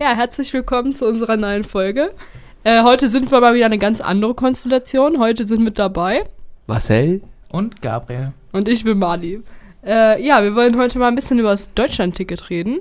Ja, 0.00 0.14
herzlich 0.14 0.52
willkommen 0.52 0.94
zu 0.94 1.06
unserer 1.06 1.36
neuen 1.38 1.64
Folge. 1.64 2.12
Äh, 2.64 2.82
heute 2.82 3.08
sind 3.08 3.30
wir 3.30 3.40
mal 3.40 3.54
wieder 3.54 3.64
eine 3.66 3.78
ganz 3.78 4.00
andere 4.02 4.34
Konstellation. 4.34 5.18
Heute 5.18 5.44
sind 5.44 5.62
mit 5.62 5.78
dabei 5.78 6.24
Marcel? 6.66 7.22
Und 7.48 7.80
Gabriel. 7.80 8.32
und 8.52 8.68
ich 8.68 8.84
bin 8.84 8.98
Mali. 8.98 9.42
Äh, 9.84 10.22
ja, 10.22 10.42
wir 10.42 10.54
wollen 10.54 10.76
heute 10.76 10.98
mal 10.98 11.08
ein 11.08 11.14
bisschen 11.14 11.38
über 11.38 11.50
das 11.50 11.72
Deutschland-Ticket 11.72 12.50
reden. 12.50 12.80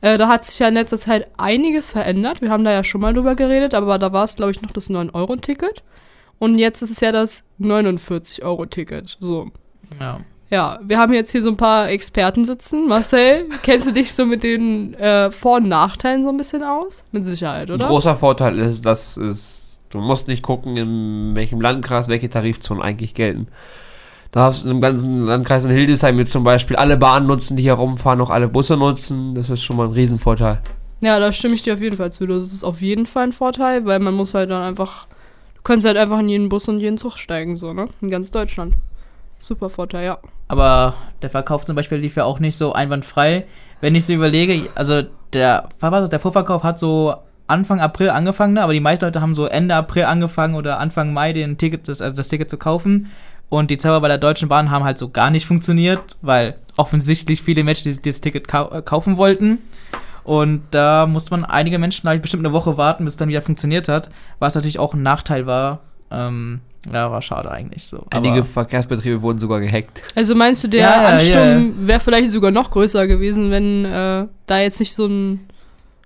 Äh, 0.00 0.16
da 0.16 0.28
hat 0.28 0.46
sich 0.46 0.58
ja 0.58 0.68
in 0.68 0.74
letzter 0.74 0.98
Zeit 0.98 1.28
einiges 1.36 1.90
verändert. 1.90 2.40
Wir 2.40 2.50
haben 2.50 2.64
da 2.64 2.72
ja 2.72 2.82
schon 2.82 3.00
mal 3.02 3.12
drüber 3.12 3.34
geredet, 3.34 3.74
aber 3.74 3.98
da 3.98 4.12
war 4.12 4.24
es, 4.24 4.36
glaube 4.36 4.52
ich, 4.52 4.62
noch 4.62 4.70
das 4.70 4.88
9-Euro-Ticket. 4.88 5.82
Und 6.38 6.58
jetzt 6.58 6.80
ist 6.80 6.90
es 6.92 7.00
ja 7.00 7.12
das 7.12 7.44
49-Euro-Ticket. 7.60 9.18
So. 9.20 9.50
Ja. 10.00 10.20
Ja, 10.54 10.78
wir 10.84 10.98
haben 10.98 11.12
jetzt 11.12 11.32
hier 11.32 11.42
so 11.42 11.50
ein 11.50 11.56
paar 11.56 11.88
Experten 11.88 12.44
sitzen. 12.44 12.86
Marcel, 12.86 13.48
kennst 13.64 13.88
du 13.88 13.92
dich 13.92 14.12
so 14.12 14.24
mit 14.24 14.44
den 14.44 14.94
äh, 14.94 15.32
Vor- 15.32 15.56
und 15.56 15.66
Nachteilen 15.68 16.22
so 16.22 16.28
ein 16.28 16.36
bisschen 16.36 16.62
aus? 16.62 17.02
Mit 17.10 17.26
Sicherheit, 17.26 17.68
Ein 17.70 17.74
oder? 17.74 17.88
großer 17.88 18.14
Vorteil 18.14 18.60
ist, 18.60 18.86
dass 18.86 19.16
es, 19.16 19.80
du 19.90 19.98
musst 19.98 20.28
nicht 20.28 20.44
gucken, 20.44 20.76
in 20.76 21.34
welchem 21.34 21.60
Landkreis 21.60 22.06
welche 22.06 22.30
Tarifzonen 22.30 22.84
eigentlich 22.84 23.14
gelten. 23.14 23.48
Da 24.30 24.44
hast 24.44 24.64
du 24.64 24.70
im 24.70 24.80
ganzen 24.80 25.22
Landkreis 25.22 25.64
in 25.64 25.72
Hildesheim 25.72 26.20
jetzt 26.20 26.30
zum 26.30 26.44
Beispiel 26.44 26.76
alle 26.76 26.96
Bahnen 26.96 27.26
nutzen, 27.26 27.56
die 27.56 27.64
hier 27.64 27.72
rumfahren, 27.72 28.20
auch 28.20 28.30
alle 28.30 28.46
Busse 28.46 28.76
nutzen. 28.76 29.34
Das 29.34 29.50
ist 29.50 29.64
schon 29.64 29.76
mal 29.76 29.88
ein 29.88 29.92
Riesenvorteil. 29.92 30.60
Ja, 31.00 31.18
da 31.18 31.32
stimme 31.32 31.56
ich 31.56 31.64
dir 31.64 31.74
auf 31.74 31.80
jeden 31.80 31.96
Fall 31.96 32.12
zu. 32.12 32.28
Das 32.28 32.44
ist 32.44 32.62
auf 32.62 32.80
jeden 32.80 33.06
Fall 33.06 33.24
ein 33.24 33.32
Vorteil, 33.32 33.86
weil 33.86 33.98
man 33.98 34.14
muss 34.14 34.34
halt 34.34 34.52
dann 34.52 34.62
einfach, 34.62 35.08
du 35.56 35.62
kannst 35.64 35.84
halt 35.84 35.96
einfach 35.96 36.20
in 36.20 36.28
jeden 36.28 36.48
Bus 36.48 36.68
und 36.68 36.78
jeden 36.78 36.96
Zug 36.96 37.18
steigen, 37.18 37.56
so, 37.56 37.72
ne? 37.72 37.86
In 38.00 38.10
ganz 38.10 38.30
Deutschland. 38.30 38.74
Super 39.44 39.68
Vorteil, 39.68 40.06
ja. 40.06 40.18
Aber 40.48 40.94
der 41.20 41.28
Verkauf 41.28 41.64
zum 41.64 41.76
Beispiel 41.76 41.98
lief 41.98 42.16
ja 42.16 42.24
auch 42.24 42.40
nicht 42.40 42.56
so 42.56 42.72
einwandfrei. 42.72 43.44
Wenn 43.82 43.94
ich 43.94 44.06
so 44.06 44.14
überlege, 44.14 44.70
also 44.74 45.02
der, 45.34 45.68
der 45.82 46.20
Vorverkauf 46.20 46.62
hat 46.62 46.78
so 46.78 47.14
Anfang 47.46 47.78
April 47.80 48.08
angefangen, 48.08 48.54
ne? 48.54 48.62
aber 48.62 48.72
die 48.72 48.80
meisten 48.80 49.04
Leute 49.04 49.20
haben 49.20 49.34
so 49.34 49.44
Ende 49.44 49.74
April 49.74 50.04
angefangen 50.04 50.54
oder 50.54 50.78
Anfang 50.78 51.12
Mai 51.12 51.34
den 51.34 51.58
Ticket, 51.58 51.88
das, 51.88 52.00
also 52.00 52.16
das 52.16 52.28
Ticket 52.28 52.48
zu 52.48 52.56
kaufen. 52.56 53.10
Und 53.50 53.70
die 53.70 53.76
Zauber 53.76 54.00
bei 54.00 54.08
der 54.08 54.16
Deutschen 54.16 54.48
Bahn 54.48 54.70
haben 54.70 54.82
halt 54.82 54.96
so 54.96 55.10
gar 55.10 55.30
nicht 55.30 55.44
funktioniert, 55.44 56.00
weil 56.22 56.54
offensichtlich 56.78 57.42
viele 57.42 57.64
Menschen 57.64 57.84
dieses, 57.84 58.00
dieses 58.00 58.22
Ticket 58.22 58.48
kau 58.48 58.70
äh, 58.70 58.80
kaufen 58.80 59.18
wollten. 59.18 59.58
Und 60.22 60.62
da 60.70 61.06
musste 61.06 61.32
man 61.32 61.44
einige 61.44 61.78
Menschen 61.78 62.08
ich, 62.10 62.22
bestimmt 62.22 62.46
eine 62.46 62.54
Woche 62.54 62.78
warten, 62.78 63.04
bis 63.04 63.12
es 63.12 63.18
dann 63.18 63.28
wieder 63.28 63.42
funktioniert 63.42 63.88
hat, 63.88 64.08
was 64.38 64.54
natürlich 64.54 64.78
auch 64.78 64.94
ein 64.94 65.02
Nachteil 65.02 65.46
war. 65.46 65.80
Ähm, 66.10 66.60
ja, 66.92 67.10
war 67.10 67.22
schade 67.22 67.50
eigentlich 67.50 67.84
so. 67.84 68.04
Einige 68.10 68.34
Aber- 68.40 68.44
Verkehrsbetriebe 68.44 69.22
wurden 69.22 69.38
sogar 69.38 69.60
gehackt. 69.60 70.02
Also 70.14 70.34
meinst 70.34 70.64
du, 70.64 70.68
der 70.68 70.80
Ja, 70.80 71.02
ja, 71.02 71.08
Ansturm 71.16 71.86
wäre 71.86 72.00
vielleicht 72.00 72.30
sogar 72.30 72.50
noch 72.50 72.70
größer 72.70 73.06
gewesen, 73.06 73.50
wenn 73.50 73.84
äh, 73.84 74.26
da 74.46 74.60
jetzt 74.60 74.80
nicht 74.80 74.94
so 74.94 75.06
ein. 75.06 75.40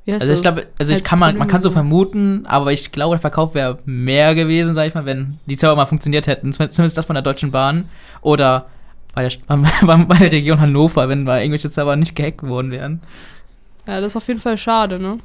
Wie 0.05 0.13
heißt 0.13 0.23
Also 0.23 0.33
ich 0.33 0.41
glaube, 0.43 0.67
also 0.79 0.91
ich 0.93 0.97
Halt 0.99 1.05
kann 1.05 1.19
man, 1.19 1.37
man 1.37 1.49
kann 1.49 1.61
so 1.61 1.71
vermuten, 1.71 2.47
aber 2.47 2.73
ich 2.73 2.93
glaube, 2.93 3.17
der 3.17 3.21
Verkauf 3.21 3.55
wäre 3.55 3.79
mehr 3.85 4.35
gewesen, 4.35 4.75
sag 4.75 4.87
ich 4.87 4.95
mal, 4.95 5.05
wenn 5.05 5.39
die 5.47 5.57
Zauber 5.57 5.77
mal 5.77 5.87
funktioniert 5.87 6.27
hätten. 6.27 6.53
Zumindest 6.53 6.77
zumindest 6.77 6.97
das 6.97 7.05
von 7.05 7.15
der 7.15 7.23
Deutschen 7.23 7.51
Bahn 7.51 7.89
oder 8.23 8.67
bei 9.15 9.29
der, 9.29 9.33
bei, 9.87 9.97
bei 9.97 10.17
der 10.19 10.33
Region 10.33 10.61
Hannover, 10.61 11.09
wenn 11.09 11.25
mal 11.25 11.41
irgendwelche 11.41 11.69
Zauber 11.71 11.97
nicht 11.97 12.15
gehackt 12.17 12.43
worden 12.43 12.71
wären. 12.71 13.03
Ja, 13.87 14.01
das 14.01 14.13
ist 14.13 14.17
auf 14.17 14.29
jeden 14.29 14.41
Fall 14.41 14.57
schade, 14.57 14.99
ne? 14.99 15.19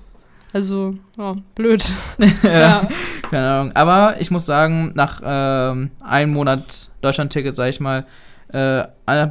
Also, 0.53 0.95
ja, 1.17 1.35
blöd. 1.55 1.91
ja. 2.43 2.49
ja. 2.51 2.87
Keine 3.29 3.49
Ahnung. 3.49 3.75
Aber 3.75 4.15
ich 4.19 4.29
muss 4.29 4.45
sagen, 4.45 4.91
nach 4.93 5.19
ähm, 5.25 5.89
einem 6.03 6.31
Monat 6.33 6.89
Deutschland-Ticket, 7.01 7.55
sag 7.55 7.69
ich 7.69 7.79
mal, 7.79 8.05
äh, 8.49 8.83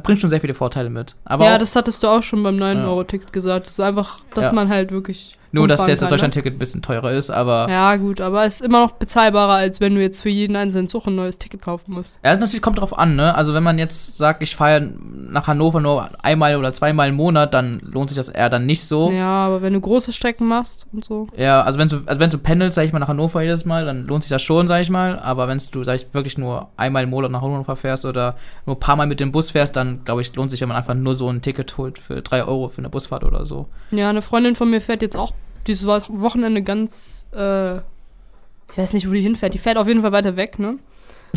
bringt 0.03 0.19
schon 0.19 0.29
sehr 0.29 0.41
viele 0.41 0.53
Vorteile 0.53 0.89
mit. 0.89 1.15
Aber 1.23 1.45
ja, 1.45 1.55
auch 1.55 1.59
das 1.59 1.75
hattest 1.75 2.03
du 2.03 2.07
auch 2.07 2.21
schon 2.21 2.43
beim 2.43 2.57
9 2.57 2.77
Ja. 2.77 2.85
euro 2.87 3.03
ticket 3.05 3.31
gesagt. 3.31 3.67
Das 3.67 3.73
ist 3.73 3.79
einfach, 3.79 4.19
dass 4.35 4.51
man 4.51 4.67
halt 4.69 4.91
wirklich. 4.91 5.37
Nur, 5.53 5.67
dass 5.67 5.79
jetzt 5.87 5.89
das 5.89 5.99
kann, 5.99 6.05
ne? 6.07 6.09
Deutschland-Ticket 6.11 6.55
ein 6.55 6.59
bisschen 6.59 6.81
teurer 6.81 7.11
ist, 7.11 7.29
aber 7.31 7.67
Ja, 7.69 7.95
gut, 7.95 8.21
aber 8.21 8.45
es 8.45 8.55
ist 8.55 8.65
immer 8.65 8.81
noch 8.83 8.91
bezahlbarer, 8.91 9.53
als 9.53 9.81
wenn 9.81 9.95
du 9.95 10.01
jetzt 10.01 10.21
für 10.21 10.29
jeden 10.29 10.55
einzelnen 10.55 10.89
Zug 10.89 11.07
ein 11.07 11.15
neues 11.15 11.37
Ticket 11.39 11.61
kaufen 11.61 11.93
musst. 11.93 12.19
Ja, 12.23 12.35
natürlich 12.35 12.61
kommt 12.61 12.79
drauf 12.79 12.97
an, 12.97 13.15
ne? 13.15 13.33
Also 13.35 13.53
wenn 13.53 13.63
man 13.63 13.79
jetzt 13.79 14.17
sagt, 14.17 14.43
ich 14.43 14.55
fahre 14.55 14.81
nach 14.81 15.47
Hannover 15.47 15.79
nur 15.79 16.09
einmal 16.21 16.55
oder 16.55 16.71
zweimal 16.73 17.09
im 17.09 17.15
Monat, 17.15 17.53
dann 17.53 17.79
lohnt 17.79 18.09
sich 18.09 18.17
das 18.17 18.29
eher 18.29 18.49
dann 18.49 18.65
nicht 18.65 18.83
so. 18.85 19.09
Ja, 19.11 19.23
Ja, 19.23 19.47
aber 19.47 19.61
wenn 19.61 19.73
du 19.73 19.79
große 19.79 20.11
Strecken 20.11 20.47
machst 20.47 20.85
und 20.91 21.05
so. 21.05 21.27
also 21.37 21.79
wenn 21.79 21.87
du, 21.87 22.01
also 22.05 22.19
wenn 22.19 22.29
du 22.29 22.37
pendelst, 22.37 22.75
sag 22.75 22.83
ich 22.83 22.91
mal, 22.91 22.99
nach 22.99 23.07
Hannover 23.07 23.41
jedes 23.41 23.63
Mal, 23.63 23.85
dann 23.85 24.05
lohnt 24.05 24.23
sich 24.23 24.29
das 24.29 24.41
schon, 24.41 24.67
sag 24.67 24.81
ich 24.81 24.89
mal. 24.89 25.17
Aber 25.19 25.47
wenn 25.47 25.61
du, 25.71 25.83
sag 25.83 25.95
ich, 25.95 26.13
wirklich 26.13 26.37
nur 26.37 26.67
einmal 26.75 27.03
im 27.03 27.09
Monat 27.09 27.31
nach 27.31 27.41
Hannover 27.41 27.75
fährst 27.77 28.05
oder 28.05 28.35
nur 28.65 28.75
ein 28.75 28.79
paar 28.79 28.95
Mal 28.97 29.07
mit 29.07 29.19
dem 29.21 29.31
Bus 29.31 29.51
fährst, 29.51 29.75
dann 29.77 30.03
glaube 30.03 30.21
ich, 30.21 30.35
lohnt 30.35 30.51
sich, 30.51 30.59
wenn 30.61 30.67
man 30.67 30.77
einfach 30.77 30.93
nur 30.93 31.15
so 31.15 31.29
ein 31.29 31.41
Ticket 31.41 31.77
holt 31.77 31.99
für 31.99 32.21
drei 32.21 32.43
Euro 32.43 32.67
für 32.69 32.79
eine 32.79 32.89
Busfahrt 32.89 33.23
oder 33.23 33.45
so. 33.45 33.67
Ja, 33.91 34.09
eine 34.09 34.21
Freundin 34.21 34.55
von 34.55 34.69
mir 34.69 34.81
fährt 34.81 35.01
jetzt 35.01 35.15
auch 35.15 35.31
dieses 35.67 35.85
Wo- 35.87 36.21
Wochenende 36.21 36.61
ganz, 36.63 37.27
äh, 37.35 37.77
ich 37.77 38.77
weiß 38.77 38.93
nicht, 38.93 39.07
wo 39.07 39.13
die 39.13 39.21
hinfährt. 39.21 39.53
Die 39.53 39.59
fährt 39.59 39.77
auf 39.77 39.87
jeden 39.87 40.01
Fall 40.01 40.11
weiter 40.11 40.35
weg, 40.35 40.59
ne? 40.59 40.77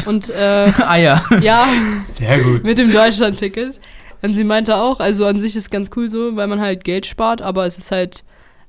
Und, 0.06 0.28
äh, 0.30 0.72
ah 0.82 0.96
ja. 0.96 1.22
ja, 1.40 1.66
Sehr 2.00 2.40
gut. 2.42 2.64
mit 2.64 2.78
dem 2.78 2.92
Deutschland-Ticket. 2.92 3.80
Und 4.22 4.34
sie 4.34 4.44
meinte 4.44 4.76
auch, 4.76 5.00
also 5.00 5.26
an 5.26 5.40
sich 5.40 5.56
ist 5.56 5.70
ganz 5.70 5.90
cool 5.96 6.08
so, 6.08 6.36
weil 6.36 6.46
man 6.46 6.60
halt 6.60 6.84
Geld 6.84 7.06
spart, 7.06 7.42
aber 7.42 7.66
es 7.66 7.78
ist 7.78 7.90
halt, 7.90 8.24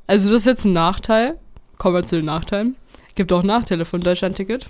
also 0.05 0.27
das 0.29 0.41
ist 0.41 0.45
jetzt 0.45 0.65
ein 0.65 0.73
Nachteil. 0.73 1.37
Kommen 1.77 1.95
wir 1.95 2.05
zu 2.05 2.15
den 2.17 2.25
Nachteilen. 2.25 2.75
Gibt 3.15 3.31
auch 3.33 3.43
Nachteile 3.43 3.85
von 3.85 4.01
Deutschland-Ticket. 4.01 4.67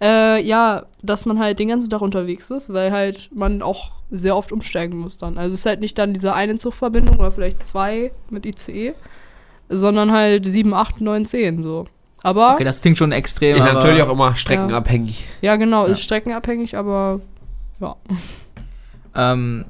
Äh, 0.00 0.42
ja, 0.42 0.84
dass 1.02 1.26
man 1.26 1.38
halt 1.38 1.58
den 1.58 1.68
ganzen 1.68 1.88
Tag 1.88 2.00
unterwegs 2.02 2.50
ist, 2.50 2.72
weil 2.72 2.90
halt 2.90 3.30
man 3.32 3.62
auch 3.62 3.92
sehr 4.10 4.36
oft 4.36 4.52
umsteigen 4.52 4.98
muss 4.98 5.16
dann. 5.18 5.38
Also 5.38 5.54
es 5.54 5.60
ist 5.60 5.66
halt 5.66 5.80
nicht 5.80 5.96
dann 5.96 6.12
diese 6.12 6.34
eine 6.34 6.58
Zugverbindung 6.58 7.16
oder 7.18 7.30
vielleicht 7.30 7.64
zwei 7.66 8.10
mit 8.28 8.44
ICE, 8.44 8.94
sondern 9.72 10.12
halt 10.12 10.46
sieben, 10.46 10.74
acht, 10.74 11.00
neun, 11.00 11.26
zehn 11.26 11.62
so. 11.62 11.86
Aber, 12.22 12.54
Okay, 12.54 12.64
das 12.64 12.80
klingt 12.80 12.98
schon 12.98 13.10
extrem. 13.10 13.56
Ist 13.56 13.64
aber 13.66 13.74
natürlich 13.80 14.02
auch 14.02 14.10
immer 14.12 14.36
streckenabhängig. 14.36 15.24
ja 15.40 15.56
genau, 15.56 15.86
Ja. 15.86 15.92
ist 15.92 16.02
streckenabhängig, 16.02 16.76
aber 16.76 17.20
ja. 17.80 17.96
Ähm, 19.14 19.64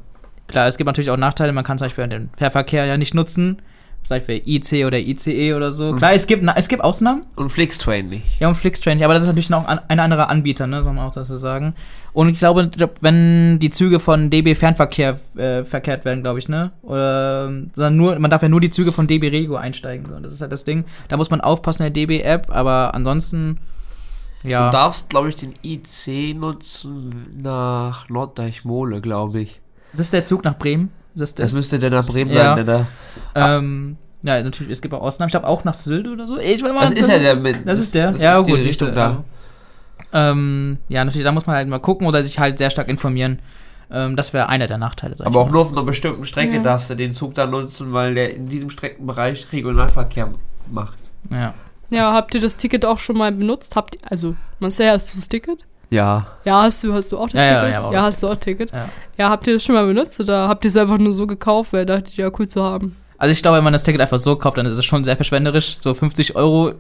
klar, 0.49 0.67
es 0.69 0.77
gibt 0.77 0.87
natürlich 0.87 1.11
auch 1.11 1.17
Nachteile. 1.17 1.53
Man 1.53 1.65
kann 1.65 1.79
zum 1.79 1.87
Beispiel 1.87 2.07
den 2.09 2.31
Fährverkehr 2.37 2.85
ja 2.85 2.97
nicht 2.97 3.15
nutzen. 3.15 3.63
Zum 4.05 4.17
Beispiel 4.17 4.43
IC 4.45 4.85
oder 4.85 4.99
ICE 4.99 5.55
oder 5.55 5.71
so. 5.71 5.95
Klar, 5.95 6.13
es 6.13 6.27
gibt, 6.27 6.45
es 6.57 6.69
gibt 6.69 6.83
Ausnahmen. 6.83 7.25
Und 7.37 7.51
Flixtrain 7.51 8.09
nicht. 8.09 8.41
Ja, 8.41 8.49
und 8.49 8.57
Flixtrain, 8.57 8.99
ja, 8.99 9.07
aber 9.07 9.15
das 9.15 9.23
ist 9.23 9.29
natürlich 9.29 9.49
noch 9.49 9.65
ein, 9.65 10.01
anderer 10.01 10.29
Anbieter, 10.29 10.67
ne, 10.67 10.83
soll 10.83 10.93
man 10.93 11.07
auch 11.07 11.13
dazu 11.13 11.37
sagen. 11.39 11.75
Und 12.13 12.29
ich 12.29 12.39
glaube, 12.39 12.71
wenn 13.01 13.59
die 13.61 13.71
Züge 13.71 14.01
von 14.01 14.29
DB 14.29 14.57
Fernverkehr 14.57 15.21
äh, 15.37 15.65
verkehrt 15.65 16.05
werden, 16.05 16.23
glaube 16.23 16.41
ich, 16.41 16.49
ne? 16.49 16.73
Oder 16.83 17.47
ähm, 17.47 17.71
sondern 17.75 17.97
nur, 17.97 18.19
man 18.19 18.31
darf 18.31 18.43
ja 18.43 18.49
nur 18.49 18.61
die 18.61 18.71
Züge 18.71 18.93
von 18.93 19.07
DB 19.07 19.29
Rego 19.29 19.55
einsteigen. 19.55 20.07
So. 20.07 20.19
Das 20.19 20.33
ist 20.33 20.41
halt 20.41 20.53
das 20.53 20.65
Ding. 20.65 20.85
Da 21.09 21.17
muss 21.17 21.31
man 21.31 21.41
aufpassen 21.41 21.87
in 21.87 21.93
der 21.93 22.03
DB-App, 22.03 22.49
aber 22.51 22.95
ansonsten, 22.95 23.59
ja. 24.43 24.67
Du 24.67 24.73
darfst, 24.73 25.09
glaube 25.11 25.29
ich, 25.29 25.37
den 25.37 25.55
IC 25.63 26.37
nutzen 26.37 27.39
nach 27.41 28.09
Norddeichmole, 28.09 29.01
glaube 29.01 29.41
ich. 29.41 29.61
Ist 29.93 30.01
das 30.01 30.11
der 30.11 30.25
Zug 30.25 30.45
nach 30.45 30.59
Bremen? 30.59 30.91
Ist 31.15 31.21
das, 31.21 31.35
Das 31.35 31.51
das 31.51 31.53
müsste 31.59 31.79
der 31.79 31.91
nach 31.91 32.07
Bremen 32.07 32.31
Ja. 32.33 32.57
sein, 32.57 32.67
der 32.67 32.87
ähm, 33.35 33.97
ja, 34.23 34.41
natürlich, 34.43 34.73
es 34.73 34.81
gibt 34.81 34.95
auch 34.95 35.03
Ausnahmen. 35.03 35.29
Ich 35.29 35.33
glaube 35.33 35.49
auch 35.49 35.65
nach 35.65 35.75
Sylt 35.75 36.07
oder 36.07 36.27
so. 36.29 36.39
Ich 36.39 36.63
weiß 36.63 36.73
mal, 36.73 36.83
Das 36.89 36.93
ist 36.95 37.09
ja 37.11 37.19
der 37.19 37.37
mit. 37.37 37.67
Das 37.67 37.79
ist 37.81 37.95
der. 37.95 38.13
Das 38.13 38.23
ja, 38.23 38.39
ist 38.39 38.47
die 38.47 38.53
gut, 38.53 38.61
Richtung 38.65 38.89
siehste, 38.89 38.93
da. 38.95 39.25
Ähm, 40.13 40.79
ja, 40.89 41.05
natürlich, 41.05 41.25
da 41.25 41.33
muss 41.33 41.47
man 41.47 41.57
halt 41.57 41.69
mal 41.69 41.79
gucken 41.79 42.07
oder 42.07 42.23
sich 42.23 42.39
halt 42.39 42.59
sehr 42.59 42.71
stark 42.71 42.89
informieren. 42.89 43.41
Ähm, 43.91 44.17
das 44.17 44.33
wäre 44.33 44.49
einer 44.49 44.67
der 44.67 44.79
Nachteile, 44.79 45.17
sag 45.17 45.27
Aber 45.27 45.41
auch 45.41 45.47
mal. 45.47 45.53
nur 45.53 45.63
auf 45.63 45.73
einer 45.73 45.83
bestimmten 45.83 46.25
Strecke 46.25 46.57
Ja. 46.57 46.63
darfst 46.63 46.89
du 46.91 46.95
den 46.95 47.13
Zug 47.13 47.35
dann 47.35 47.51
nutzen, 47.51 47.93
weil 47.93 48.15
der 48.15 48.35
in 48.35 48.47
diesem 48.49 48.71
Streckenbereich 48.71 49.53
Regionalverkehr 49.53 50.33
macht. 50.71 50.99
Ja. 51.31 51.55
Ja, 51.91 52.13
habt 52.15 52.35
ihr 52.35 52.41
das 52.41 52.57
Ticket 52.57 52.87
auch 52.87 52.99
schon 52.99 53.19
mal 53.19 53.33
benutzt? 53.33 53.77
Habt 53.77 53.97
ihr, 53.97 54.01
also, 54.11 54.35
Marcel, 54.61 54.91
hast 54.91 55.13
du 55.13 55.19
das 55.19 55.29
Ticket? 55.29 55.59
Ja. 55.93 56.27
Ja, 56.45 56.63
hast 56.63 56.83
du, 56.83 56.93
hast 56.95 57.13
du 57.13 57.19
auch 57.19 57.29
das 57.29 57.35
Ja, 57.35 57.45
ja, 57.45 57.61
Ticket? 57.61 57.75
ja, 57.75 57.85
ja 57.85 57.93
das 57.93 58.07
hast 58.07 58.23
du 58.23 58.29
auch 58.29 58.37
Ticket. 58.37 58.73
Ja. 58.73 58.89
Ja, 59.19 59.31
habt 59.31 59.47
ihr 59.47 59.55
das 59.55 59.63
schon 59.65 59.75
mal 59.75 59.87
benutzt 59.87 60.19
oder 60.21 60.49
habt 60.49 60.65
ihr 60.65 60.69
es 60.69 60.77
einfach 60.77 60.99
nur 60.99 61.13
so 61.13 61.27
gekauft, 61.27 61.73
weil 61.73 61.85
dachte 61.85 62.09
ich, 62.09 62.17
ja, 62.17 62.31
cool 62.39 62.49
zu 62.49 62.63
haben? 62.63 62.97
Also 63.19 63.31
ich 63.33 63.43
glaube, 63.43 63.59
wenn 63.59 63.65
man 63.65 63.73
das 63.75 63.83
Ticket 63.85 64.01
einfach 64.01 64.19
so 64.19 64.35
kauft, 64.37 64.57
dann 64.57 64.67
ist 64.67 64.79
es 64.79 64.85
schon 64.85 65.05
sehr 65.05 65.17
verschwenderisch. 65.17 65.77
So 65.79 65.93
50 65.95 66.35
Euro 66.35 66.73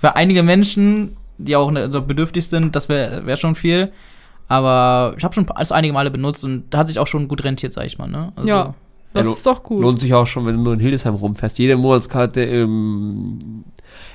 für 0.00 0.16
einige 0.16 0.42
Menschen, 0.42 1.16
die 1.38 1.54
auch 1.56 1.70
ne, 1.70 1.90
so 1.92 2.00
bedürftig 2.02 2.48
sind, 2.48 2.74
das 2.74 2.88
wäre 2.88 3.26
wär 3.26 3.36
schon 3.36 3.54
viel. 3.54 3.92
Aber 4.48 5.14
ich 5.16 5.24
habe 5.24 5.34
schon 5.34 5.46
das 5.46 5.70
einige 5.72 5.92
Male 5.92 6.10
benutzt 6.10 6.44
und 6.44 6.64
da 6.70 6.78
hat 6.78 6.88
sich 6.88 6.98
auch 6.98 7.06
schon 7.06 7.28
gut 7.28 7.44
rentiert, 7.44 7.72
sag 7.72 7.86
ich 7.86 7.98
mal. 7.98 8.08
Ne? 8.08 8.32
Also, 8.34 8.48
Ja. 8.48 8.74
Das 9.12 9.28
Ja, 9.28 9.32
ist 9.32 9.46
doch 9.46 9.62
gut. 9.62 9.80
Lohnt 9.80 10.00
sich 10.00 10.12
auch 10.12 10.26
schon, 10.26 10.44
wenn 10.44 10.56
du 10.56 10.62
nur 10.62 10.72
in 10.72 10.80
Hildesheim 10.80 11.14
rumfährst. 11.14 11.60
Jede 11.60 11.76
Monatskarte 11.76 12.40
im, 12.40 13.38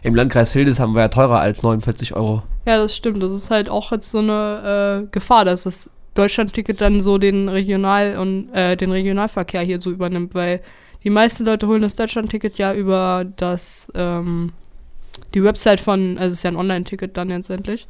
im 0.01 0.15
Landkreis 0.15 0.53
Hildesheim 0.53 0.93
war 0.93 1.03
ja 1.03 1.07
teurer 1.09 1.39
als 1.39 1.63
49 1.63 2.15
Euro. 2.15 2.43
Ja, 2.65 2.77
das 2.77 2.95
stimmt. 2.95 3.21
Das 3.21 3.33
ist 3.33 3.51
halt 3.51 3.69
auch 3.69 3.91
jetzt 3.91 4.11
so 4.11 4.19
eine 4.19 5.03
äh, 5.05 5.07
Gefahr, 5.11 5.45
dass 5.45 5.63
das 5.63 5.89
Deutschlandticket 6.15 6.81
dann 6.81 7.01
so 7.01 7.17
den 7.17 7.49
Regional 7.49 8.17
und 8.17 8.49
äh, 8.53 8.75
den 8.75 8.91
Regionalverkehr 8.91 9.61
hier 9.61 9.81
so 9.81 9.91
übernimmt, 9.91 10.35
weil 10.35 10.61
die 11.03 11.09
meisten 11.09 11.45
Leute 11.45 11.67
holen 11.67 11.81
das 11.81 11.95
Deutschlandticket 11.95 12.57
ja 12.57 12.73
über 12.73 13.25
das 13.37 13.91
ähm, 13.95 14.51
die 15.33 15.43
Website 15.43 15.79
von, 15.79 16.17
also 16.17 16.27
es 16.27 16.33
ist 16.33 16.43
ja 16.43 16.51
ein 16.51 16.57
Online-Ticket 16.57 17.15
dann 17.15 17.29
letztendlich, 17.29 17.87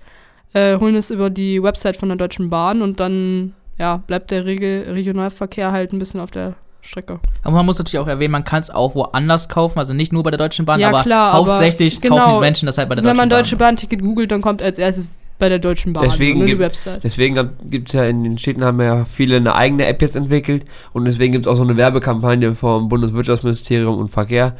äh, 0.53 0.77
holen 0.77 0.95
es 0.95 1.09
über 1.09 1.29
die 1.29 1.61
Website 1.61 1.97
von 1.97 2.09
der 2.09 2.17
Deutschen 2.17 2.50
Bahn 2.50 2.81
und 2.81 3.00
dann 3.00 3.53
ja 3.77 3.97
bleibt 3.97 4.31
der 4.31 4.45
Regel 4.45 4.91
Regionalverkehr 4.91 5.71
halt 5.71 5.94
ein 5.94 6.00
bisschen 6.00 6.19
auf 6.19 6.31
der 6.31 6.56
Strecke. 6.81 7.20
Aber 7.44 7.56
man 7.58 7.66
muss 7.66 7.78
natürlich 7.78 8.00
auch 8.00 8.08
erwähnen, 8.08 8.31
man 8.31 8.44
kann 8.44 8.62
es 8.62 8.70
auch 8.70 8.96
woanders 8.96 9.50
kaufen, 9.50 9.80
also 9.80 9.94
nicht 9.94 10.14
nur 10.14 10.24
bei 10.24 10.31
der 10.31 10.38
Deutschen 10.38 10.66
Bahn, 10.66 10.80
Ja, 10.80 10.90
aber 10.90 11.04
klar, 11.04 11.34
aber 11.34 11.54
hauptsächlich 11.54 12.00
genau. 12.02 12.18
kaufen 12.18 12.34
die 12.36 12.40
Menschen 12.40 12.66
das 12.68 12.78
halt 12.78 12.90
bei 12.90 12.96
der 12.96 13.04
Wenn 13.04 13.10
Deutschen 13.12 13.18
man 13.18 13.30
Bahn. 13.30 13.40
Deutsche 13.40 13.56
Bahn-Ticket 13.58 14.02
googelt, 14.02 14.31
dann 14.31 14.42
kommt 14.42 14.62
als 14.62 14.80
erstes 14.80 15.20
bei 15.40 15.50
der 15.50 15.60
Deutschen 15.60 15.94
Bahn 15.94 16.04
Deswegen 16.04 16.40
nur 16.40 16.46
die 16.48 16.54
gibt- 16.54 16.62
Website. 16.62 17.02
Deswegen 17.04 17.50
gibt 17.70 17.90
es 17.90 17.94
ja 17.94 18.04
in 18.06 18.24
den 18.24 18.38
Städten 18.38 18.64
haben 18.64 18.80
ja 18.81 19.06
viele 19.06 19.38
eine 19.38 19.56
eigene 19.56 19.86
App 19.86 20.02
jetzt 20.02 20.16
entwickelt 20.16 20.66
und 20.94 21.06
deswegen 21.06 21.31
gibt 21.34 21.46
es 21.46 21.52
auch 21.52 21.56
so 21.56 21.64
eine 21.64 21.78
Werbekampagne 21.78 22.56
vom 22.56 22.90
Bundeswirtschaftsministerium 22.90 23.98
und 23.98 24.10
Verkehr. 24.10 24.56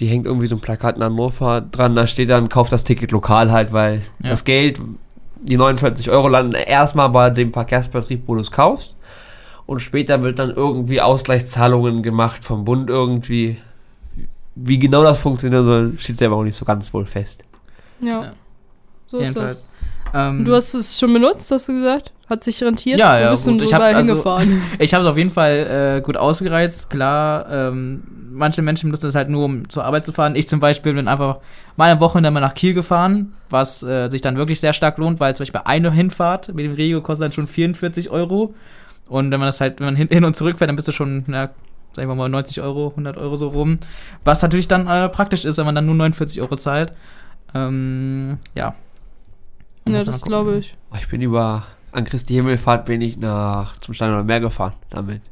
Die 0.00 0.06
hängt 0.06 0.26
irgendwie 0.26 0.46
so 0.46 0.54
ein 0.56 0.60
Plakat 0.60 0.96
in 0.96 1.02
Hannover 1.04 1.60
dran, 1.60 1.94
da 1.96 2.06
steht 2.06 2.30
dann, 2.30 2.48
kauf 2.48 2.68
das 2.68 2.84
Ticket 2.84 3.10
lokal 3.10 3.50
halt, 3.50 3.72
weil 3.72 4.02
Ja. 4.22 4.30
das 4.30 4.44
Geld, 4.44 4.80
die 5.42 5.56
49 5.56 6.10
Euro 6.10 6.28
landen 6.28 6.54
erstmal 6.54 7.08
bei 7.10 7.30
dem 7.30 7.52
Verkehrsbetrieb, 7.52 8.22
wo 8.26 8.34
du 8.34 8.40
es 8.40 8.50
kaufst 8.50 8.94
und 9.68 9.80
später 9.80 10.22
wird 10.22 10.38
dann 10.38 10.50
irgendwie 10.50 11.02
Ausgleichszahlungen 11.02 12.02
gemacht 12.02 12.42
vom 12.42 12.64
Bund 12.64 12.88
irgendwie. 12.88 13.58
Wie 14.54 14.78
genau 14.78 15.02
das 15.04 15.18
funktionieren 15.18 15.62
soll, 15.62 15.92
steht 15.98 16.16
selber 16.16 16.36
auch 16.36 16.42
nicht 16.42 16.56
so 16.56 16.64
ganz 16.64 16.92
wohl 16.94 17.04
fest. 17.04 17.44
Ja. 18.00 18.22
Ja. 18.22 18.32
So 19.06 19.18
ist 19.18 19.28
Jedenfalls. 19.28 19.68
das. 20.10 20.14
Ähm, 20.14 20.46
Du 20.46 20.54
hast 20.54 20.72
es 20.72 20.98
schon 20.98 21.12
benutzt, 21.12 21.50
hast 21.50 21.68
du 21.68 21.74
gesagt? 21.74 22.12
Hat 22.30 22.44
sich 22.44 22.62
rentiert? 22.62 22.98
Ja, 22.98 23.20
ja, 23.20 23.34
gut. 23.34 23.60
Ich 23.60 23.74
hab 23.74 23.80
überall 23.80 23.94
also-? 23.94 24.24
Ich 24.78 24.94
habe 24.94 25.04
es 25.04 25.10
auf 25.10 25.18
jeden 25.18 25.32
Fall 25.32 25.98
äh, 25.98 26.00
gut 26.00 26.16
ausgereizt. 26.16 26.88
Klar, 26.88 27.46
ähm, 27.50 28.04
manche 28.30 28.62
Menschen 28.62 28.88
benutzen 28.88 29.08
es 29.08 29.14
halt 29.14 29.28
nur, 29.28 29.44
um 29.44 29.68
zur 29.68 29.84
Arbeit 29.84 30.06
zu 30.06 30.12
fahren. 30.12 30.34
Ich 30.34 30.48
zum 30.48 30.60
Beispiel 30.60 30.94
bin 30.94 31.08
einfach 31.08 31.40
mal 31.76 31.90
eine 31.90 32.00
Woche 32.00 32.22
mal 32.22 32.40
nach 32.40 32.54
Kiel 32.54 32.72
gefahren, 32.72 33.34
was 33.50 33.82
äh, 33.82 34.08
sich 34.08 34.22
dann 34.22 34.38
wirklich 34.38 34.60
sehr 34.60 34.72
stark 34.72 34.96
lohnt, 34.96 35.20
weil 35.20 35.36
zum 35.36 35.44
Beispiel 35.44 35.60
eine 35.66 35.92
Hinfahrt 35.92 36.54
mit 36.54 36.64
dem 36.64 36.72
Regio 36.72 37.02
kostet 37.02 37.26
dann 37.26 37.32
schon 37.32 37.46
44 37.46 38.08
Euro. 38.08 38.54
Und 39.08 39.30
wenn 39.30 39.40
man 39.40 39.48
das 39.48 39.60
halt, 39.60 39.80
wenn 39.80 39.86
man 39.86 39.96
hin, 39.96 40.08
hin 40.10 40.24
und 40.24 40.36
zurück 40.36 40.58
fährt, 40.58 40.68
dann 40.68 40.76
bist 40.76 40.88
du 40.88 40.92
schon, 40.92 41.24
na, 41.26 41.50
sagen 41.94 42.08
wir 42.08 42.14
mal 42.14 42.28
90 42.28 42.60
Euro, 42.60 42.90
100 42.90 43.16
Euro 43.16 43.36
so 43.36 43.48
rum. 43.48 43.78
Was 44.24 44.42
natürlich 44.42 44.68
dann 44.68 44.86
äh, 44.86 45.08
praktisch 45.08 45.44
ist, 45.44 45.56
wenn 45.58 45.66
man 45.66 45.74
dann 45.74 45.86
nur 45.86 45.94
49 45.94 46.40
Euro 46.42 46.56
zahlt. 46.56 46.92
Ähm, 47.54 48.38
ja. 48.54 48.74
Ja, 49.88 49.96
Muss 49.96 50.06
man 50.06 50.12
das 50.12 50.22
glaube 50.22 50.58
ich. 50.58 50.74
Ich 50.98 51.08
bin 51.08 51.22
über 51.22 51.64
an 51.92 52.04
Christi 52.04 52.34
Himmelfahrt 52.34 52.84
bin 52.84 53.00
ich 53.00 53.16
nach 53.16 53.78
zum 53.78 53.94
Steiner 53.94 54.22
Meer 54.22 54.40
gefahren 54.40 54.74
damit. 54.90 55.22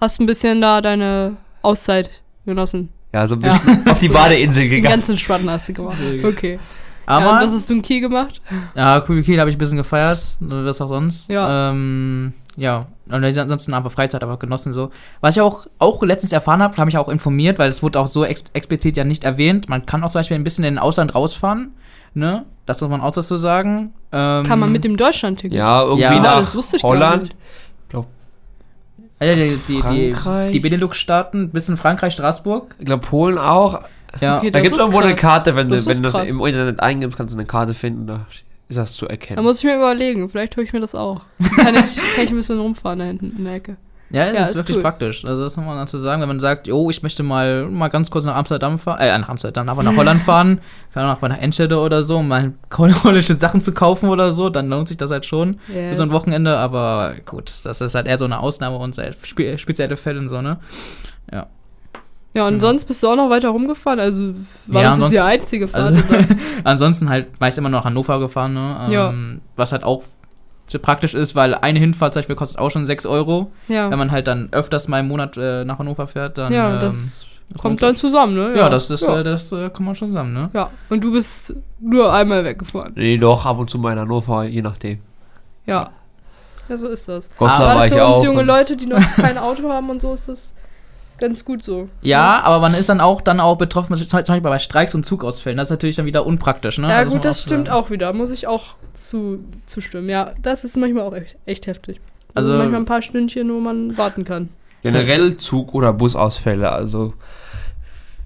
Hast 0.00 0.20
ein 0.20 0.26
bisschen 0.26 0.60
da 0.60 0.80
deine 0.80 1.36
Auszeit 1.62 2.10
genossen. 2.44 2.88
Ja, 3.12 3.26
so 3.28 3.34
ein 3.36 3.40
bisschen 3.40 3.86
auf 3.86 3.98
die 4.00 4.08
Badeinsel 4.10 4.62
Den 4.64 4.70
gegangen. 4.70 4.96
ganzen 4.96 5.18
Spaten 5.18 5.48
hast 5.50 5.68
du 5.68 5.74
gemacht. 5.74 5.98
Okay. 6.24 6.58
Aber 7.06 7.24
ja, 7.24 7.32
und 7.32 7.46
was 7.46 7.52
hast 7.52 7.68
du 7.68 7.74
in 7.74 7.82
Kiel 7.82 8.00
gemacht? 8.00 8.40
Ja, 8.74 9.00
Kiel 9.00 9.40
habe 9.40 9.50
ich 9.50 9.56
ein 9.56 9.58
bisschen 9.58 9.76
gefeiert, 9.78 10.20
oder 10.44 10.64
das 10.64 10.80
auch 10.80 10.88
sonst. 10.88 11.28
Ja. 11.28 11.70
Ähm, 11.70 12.32
ja, 12.56 12.86
und 13.08 13.24
ansonsten 13.24 13.74
einfach 13.74 13.90
Freizeit 13.92 14.22
einfach 14.22 14.38
genossen 14.38 14.72
so. 14.72 14.90
Was 15.20 15.36
ich 15.36 15.42
auch, 15.42 15.66
auch 15.78 16.02
letztens 16.02 16.32
erfahren 16.32 16.62
habe, 16.62 16.76
habe 16.76 16.90
ich 16.90 16.98
auch 16.98 17.08
informiert, 17.08 17.58
weil 17.58 17.68
es 17.68 17.82
wurde 17.82 17.98
auch 18.00 18.06
so 18.06 18.24
ex 18.24 18.44
explizit 18.52 18.96
ja 18.96 19.04
nicht 19.04 19.24
erwähnt. 19.24 19.68
Man 19.68 19.86
kann 19.86 20.02
auch 20.04 20.10
zum 20.10 20.20
Beispiel 20.20 20.36
ein 20.36 20.44
bisschen 20.44 20.64
in 20.64 20.74
den 20.74 20.78
Ausland 20.78 21.14
rausfahren, 21.14 21.72
ne? 22.14 22.44
Das 22.66 22.80
muss 22.80 22.90
man 22.90 23.00
auch 23.00 23.10
dazu 23.12 23.36
sagen. 23.36 23.92
Ähm, 24.12 24.44
Kann 24.44 24.58
man 24.60 24.70
mit 24.70 24.84
dem 24.84 24.96
Deutschland-Ticket? 24.96 25.56
Ja, 25.56 25.82
irgendwie 25.82 26.02
Ja, 26.02 26.20
nach 26.20 26.38
das 26.40 26.54
wusste 26.54 26.76
ich 26.76 26.82
gar 26.82 26.90
Holland. 26.92 27.22
nicht. 27.24 27.36
ja, 29.20 29.34
die, 29.34 29.58
die, 29.68 29.74
die, 29.74 29.80
Frankreich? 29.82 30.52
die 30.52 30.60
Benelux-Staaten, 30.60 31.50
bis 31.50 31.68
in 31.68 31.76
Frankreich, 31.76 32.12
Straßburg. 32.12 32.74
Ich 32.78 32.86
glaube 32.86 33.06
Polen 33.06 33.38
auch. 33.38 33.82
Ja. 34.20 34.38
Okay, 34.38 34.50
Da 34.50 34.60
gibt 34.60 34.74
es 34.74 34.80
irgendwo 34.80 34.98
eine 35.00 35.14
krass. 35.14 35.20
Karte, 35.20 35.56
wenn 35.56 35.68
Das 35.68 35.84
du, 35.84 35.90
wenn 35.90 36.02
du 36.02 36.10
das 36.10 36.14
im 36.26 36.40
Internet 36.44 36.80
eingibst, 36.80 37.16
kannst 37.16 37.34
du 37.34 37.38
eine 37.38 37.46
Karte 37.46 37.74
finden, 37.74 38.06
da 38.06 38.26
ist 38.70 38.76
das 38.76 38.94
zu 38.94 39.04
Da 39.04 39.10
erkennen. 39.10 39.42
muss 39.44 39.58
ich 39.58 39.64
mir 39.64 39.76
überlegen. 39.76 40.28
Vielleicht 40.30 40.56
hole 40.56 40.64
ich 40.66 40.72
mir 40.72 40.80
das 40.80 40.94
auch. 40.94 41.20
Kann 41.56 41.74
ich, 41.74 41.96
kann 42.16 42.24
ich 42.24 42.30
ein 42.30 42.36
bisschen 42.36 42.58
rumfahren 42.58 42.98
da 43.00 43.04
hinten 43.04 43.34
in 43.36 43.44
der 43.44 43.54
Ecke. 43.54 43.76
Ja, 44.12 44.24
das 44.26 44.34
Ja, 44.34 44.40
ist, 44.40 44.48
ist 44.50 44.56
wirklich 44.56 44.76
cool. 44.78 44.82
praktisch. 44.82 45.24
Also 45.24 45.44
das 45.44 45.56
muss 45.56 45.66
man 45.66 45.76
dazu 45.76 45.96
sagen, 45.98 46.20
wenn 46.20 46.28
man 46.28 46.40
sagt, 46.40 46.68
oh, 46.68 46.90
ich 46.90 47.00
möchte 47.04 47.22
mal, 47.22 47.66
mal 47.66 47.86
ganz 47.88 48.10
kurz 48.10 48.24
nach 48.24 48.34
Amsterdam 48.34 48.78
fahren, 48.80 48.98
äh, 49.00 49.16
nach 49.18 49.28
Amsterdam, 49.28 49.68
aber 49.68 49.84
nach 49.84 49.94
Holland 49.96 50.20
fahren, 50.22 50.60
kann 50.92 51.04
auch 51.08 51.20
mal 51.20 51.28
nach 51.28 51.38
Enschede 51.38 51.78
oder 51.78 52.02
so, 52.02 52.18
um 52.18 52.26
mal 52.26 52.52
holländische 52.76 53.34
Sachen 53.34 53.60
zu 53.62 53.72
kaufen 53.72 54.08
oder 54.08 54.32
so, 54.32 54.48
dann 54.50 54.68
lohnt 54.68 54.88
sich 54.88 54.96
das 54.96 55.12
halt 55.12 55.26
schon 55.26 55.60
für 55.66 55.94
so 55.94 56.02
ein 56.02 56.08
Yes. 56.08 56.12
Wochenende, 56.12 56.56
aber 56.56 57.14
gut, 57.24 57.52
das 57.64 57.80
ist 57.80 57.94
halt 57.94 58.08
eher 58.08 58.18
so 58.18 58.24
eine 58.24 58.40
Ausnahme 58.40 58.78
und 58.78 59.00
spezielle 59.56 59.96
Fälle 59.96 60.18
und 60.18 60.28
so, 60.28 60.42
ne? 60.42 60.58
Ja. 61.32 61.46
Ja, 62.32 62.46
und 62.46 62.54
Genau. 62.54 62.66
sonst 62.68 62.84
bist 62.84 63.02
du 63.02 63.08
auch 63.08 63.16
noch 63.16 63.28
weiter 63.30 63.48
rumgefahren? 63.48 63.98
Also 63.98 64.34
war 64.68 64.82
Ja, 64.82 64.90
das 64.90 65.00
jetzt 65.00 65.10
die 65.12 65.20
einzige 65.20 65.66
Fahrt? 65.68 65.86
Also, 65.86 66.02
ansonsten 66.64 67.08
halt 67.10 67.40
meist 67.40 67.58
immer 67.58 67.68
noch 67.68 67.80
nach 67.80 67.84
Hannover 67.86 68.20
gefahren, 68.20 68.54
ne? 68.54 68.80
Ähm, 68.86 68.92
Ja. 68.92 69.12
Was 69.56 69.72
halt 69.72 69.82
auch 69.84 70.04
so 70.68 70.78
praktisch 70.78 71.14
ist, 71.14 71.34
weil 71.34 71.54
eine 71.56 71.80
Hinfahrt 71.80 72.14
zum 72.14 72.20
Beispiel 72.20 72.36
kostet 72.36 72.58
auch 72.60 72.70
schon 72.70 72.86
6 72.86 73.04
Euro. 73.06 73.50
ja, 73.66 73.90
Wenn 73.90 73.98
man 73.98 74.12
halt 74.12 74.28
dann 74.28 74.48
öfters 74.52 74.86
mal 74.86 75.00
im 75.00 75.08
Monat 75.08 75.36
äh, 75.36 75.64
nach 75.64 75.80
Hannover 75.80 76.06
fährt, 76.06 76.38
dann. 76.38 76.52
ja 76.52 76.74
ähm, 76.74 76.80
das 76.80 77.26
das 77.52 77.62
kommt 77.62 77.82
dann 77.82 77.96
zusammen, 77.96 78.34
ne? 78.36 78.54
Ja, 78.56 78.68
das, 78.68 78.86
das, 78.86 79.00
ja. 79.00 79.18
Äh, 79.18 79.24
das 79.24 79.50
äh, 79.50 79.68
kommt 79.70 79.86
man 79.86 79.96
schon 79.96 80.06
zusammen, 80.10 80.32
ne? 80.32 80.50
ja. 80.52 80.70
Und 80.88 81.02
du 81.02 81.10
bist 81.10 81.56
nur 81.80 82.12
einmal 82.12 82.44
weggefahren. 82.44 82.92
Nee, 82.94 83.18
doch, 83.18 83.44
ab 83.44 83.58
und 83.58 83.68
zu 83.68 83.76
mal 83.80 83.92
in 83.94 83.98
Hannover, 83.98 84.44
je 84.44 84.62
nachdem. 84.62 85.00
Ja. 85.66 85.90
Ja, 86.68 86.76
so 86.76 86.86
ist 86.86 87.08
das. 87.08 87.28
Goslar 87.36 87.60
war 87.60 87.74
Gerade 87.74 87.86
ich 87.88 87.94
für 87.94 88.06
uns 88.06 88.16
auch. 88.18 88.24
junge 88.24 88.42
Leute, 88.44 88.76
die 88.76 88.86
noch 88.86 89.00
kein 89.16 89.36
Auto 89.36 89.68
haben 89.68 89.90
und 89.90 90.00
so, 90.00 90.12
ist 90.12 90.28
das 90.28 90.54
ganz 91.20 91.44
gut 91.44 91.62
so. 91.62 91.88
Ja, 92.02 92.40
aber 92.42 92.58
man 92.60 92.74
ist 92.74 92.88
dann 92.88 93.00
auch 93.00 93.20
dann 93.20 93.38
auch 93.38 93.56
betroffen, 93.56 93.94
zum 93.94 94.18
Beispiel 94.18 94.40
bei 94.40 94.58
Streiks 94.58 94.94
und 94.94 95.04
Zugausfällen. 95.06 95.56
Das 95.56 95.66
ist 95.68 95.70
natürlich 95.70 95.96
dann 95.96 96.06
wieder 96.06 96.26
unpraktisch, 96.26 96.78
ne? 96.78 96.88
Ja, 96.88 96.96
Also 96.96 97.12
gut, 97.12 97.24
das 97.24 97.42
stimmt 97.42 97.66
sagen. 97.68 97.78
auch 97.78 97.90
wieder. 97.90 98.12
Muss 98.12 98.30
ich 98.30 98.46
auch 98.48 98.74
zu, 98.94 99.38
zustimmen. 99.66 100.08
Ja, 100.08 100.32
das 100.42 100.64
ist 100.64 100.76
manchmal 100.76 101.04
auch 101.04 101.14
echt, 101.14 101.36
echt 101.46 101.66
heftig. 101.68 102.00
Also, 102.34 102.50
Also- 102.50 102.62
manchmal 102.62 102.80
ein 102.82 102.86
paar 102.86 103.02
Stündchen, 103.02 103.52
wo 103.52 103.60
man 103.60 103.96
warten 103.96 104.24
kann. 104.24 104.48
Generell 104.82 105.36
Zug- 105.36 105.74
oder 105.74 105.92
Busausfälle, 105.92 106.70
also 106.72 107.12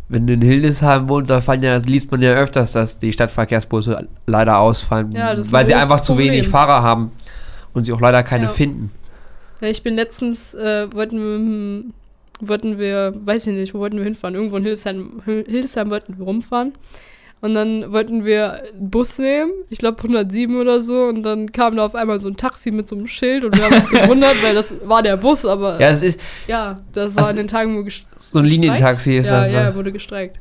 wenn 0.09 0.27
du 0.27 0.35
in 0.35 0.43
Hildesheim 0.43 1.09
wohnst, 1.09 1.31
da 1.31 1.41
fallen 1.41 1.63
ja, 1.63 1.77
liest 1.79 2.13
man 2.13 2.21
ja 2.23 2.35
öfters, 2.35 2.73
dass 2.73 2.99
die 2.99 3.13
Stadtverkehrsbusse 3.13 4.07
leider 4.27 4.59
ausfallen, 4.59 5.13
Ja, 5.13 5.35
das 5.35 5.49
ein 5.49 5.53
weil 5.53 5.67
sie 5.67 5.75
einfach 5.75 6.01
zu 6.01 6.17
wenig 6.19 6.43
Problem. 6.43 6.51
Fahrer 6.51 6.83
haben 6.83 7.11
und 7.73 7.85
sie 7.85 7.93
auch 7.93 8.01
leider 8.01 8.23
keine 8.23 8.45
Ja. 8.45 8.51
finden. 8.51 8.93
Ja, 9.61 9.69
ich 9.69 9.83
bin 9.83 9.95
letztens, 9.95 10.55
äh, 10.55 10.93
wollten 10.93 11.19
wir, 11.19 11.35
hm, 11.37 11.93
wollten 12.41 12.79
wir, 12.79 13.13
weiß 13.25 13.47
ich 13.47 13.55
nicht, 13.55 13.75
wo 13.75 13.79
wollten 13.79 13.97
wir 13.99 14.05
hinfahren? 14.05 14.35
Irgendwo 14.35 14.57
in 14.57 14.63
Hildesheim, 14.65 15.23
Hil- 15.25 15.47
Hildesheim 15.49 15.91
wollten 15.91 16.19
wir 16.19 16.25
rumfahren. 16.25 16.73
Und 17.41 17.53
dann 17.55 17.93
wollten 17.93 18.25
wir 18.25 18.55
einen 18.73 18.89
Bus 18.91 19.19
nehmen, 19.19 19.51
ich 19.69 19.77
glaube 19.79 19.99
107 19.99 20.57
oder 20.59 20.81
so, 20.81 21.05
und 21.05 21.23
dann 21.25 21.53
kam 21.53 21.77
da 21.77 21.85
auf 21.85 21.95
einmal 21.95 22.19
so 22.19 22.27
ein 22.29 22.39
Taxi 22.39 22.71
mit 22.71 22.89
so 22.89 22.97
einem 22.97 23.07
Schild 23.07 23.45
und 23.45 23.55
wir 23.55 23.65
haben 23.65 23.75
uns 23.75 23.89
gewundert, 23.91 24.43
weil 24.43 24.55
das 24.55 24.77
war 24.89 25.03
der 25.03 25.19
Bus, 25.19 25.45
aber 25.45 25.79
Ja, 25.79 25.91
es 25.91 26.01
ist 26.03 26.19
ja, 26.49 26.81
das 26.95 27.15
war 27.17 27.25
Also- 27.25 27.33
in 27.33 27.37
den 27.37 27.49
Tagen, 27.49 27.77
wo 27.85 27.87
so 28.19 28.39
ein 28.39 28.47
Linientaxi 28.47 29.17
ist 29.19 29.29
ja, 29.29 29.41
das. 29.41 29.53
ja, 29.53 29.71
so. 29.73 29.77
wurde 29.77 29.93
gestreikt. 29.93 30.39